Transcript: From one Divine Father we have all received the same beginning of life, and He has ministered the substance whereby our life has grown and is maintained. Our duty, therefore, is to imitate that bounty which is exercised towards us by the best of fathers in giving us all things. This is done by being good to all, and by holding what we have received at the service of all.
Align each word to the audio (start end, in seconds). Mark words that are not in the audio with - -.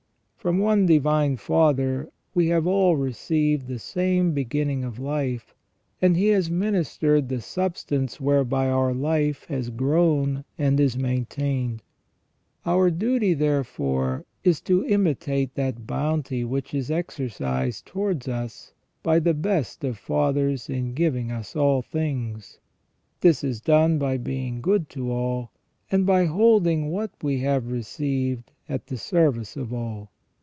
From 0.43 0.57
one 0.57 0.87
Divine 0.87 1.37
Father 1.37 2.09
we 2.33 2.47
have 2.47 2.65
all 2.65 2.95
received 2.95 3.67
the 3.67 3.77
same 3.77 4.33
beginning 4.33 4.83
of 4.83 4.97
life, 4.97 5.53
and 6.01 6.17
He 6.17 6.29
has 6.29 6.49
ministered 6.49 7.29
the 7.29 7.41
substance 7.41 8.19
whereby 8.19 8.67
our 8.67 8.91
life 8.91 9.45
has 9.49 9.69
grown 9.69 10.43
and 10.57 10.79
is 10.79 10.97
maintained. 10.97 11.83
Our 12.65 12.89
duty, 12.89 13.35
therefore, 13.35 14.25
is 14.43 14.61
to 14.61 14.83
imitate 14.85 15.53
that 15.53 15.85
bounty 15.85 16.43
which 16.43 16.73
is 16.73 16.89
exercised 16.89 17.85
towards 17.85 18.27
us 18.27 18.73
by 19.03 19.19
the 19.19 19.35
best 19.35 19.83
of 19.83 19.95
fathers 19.99 20.71
in 20.71 20.95
giving 20.95 21.31
us 21.31 21.55
all 21.55 21.83
things. 21.83 22.57
This 23.19 23.43
is 23.43 23.61
done 23.61 23.99
by 23.99 24.17
being 24.17 24.59
good 24.59 24.89
to 24.89 25.11
all, 25.11 25.51
and 25.91 26.03
by 26.03 26.25
holding 26.25 26.89
what 26.89 27.11
we 27.21 27.41
have 27.41 27.69
received 27.69 28.49
at 28.67 28.87
the 28.87 28.97
service 28.97 29.55
of 29.55 29.71
all. 29.71 30.09